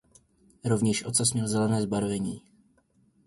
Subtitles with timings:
[0.65, 2.41] Rovněž ocas měl zelené zbarvení.